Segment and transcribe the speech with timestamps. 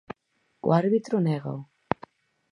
[0.67, 1.57] O árbitro négao.